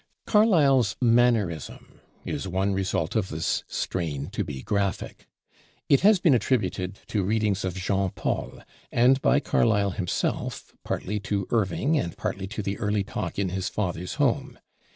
Carlyle's 0.25 0.95
"mannerism" 0.99 2.01
is 2.25 2.47
one 2.47 2.73
result 2.73 3.15
of 3.15 3.29
this 3.29 3.63
strain 3.67 4.31
to 4.31 4.43
be 4.43 4.63
graphic. 4.63 5.27
It 5.89 5.99
has 5.99 6.17
been 6.17 6.33
attributed 6.33 6.97
to 7.09 7.21
readings 7.23 7.63
of 7.63 7.75
Jean 7.75 8.09
Paul, 8.09 8.63
and 8.91 9.21
by 9.21 9.39
Carlyle 9.39 9.91
himself, 9.91 10.73
partly 10.83 11.19
to 11.19 11.45
Irving 11.51 11.99
and 11.99 12.17
partly 12.17 12.47
to 12.47 12.63
the 12.63 12.79
early 12.79 13.03
talk 13.03 13.37
in 13.37 13.49
his 13.49 13.69
father's 13.69 14.15
home. 14.15 14.57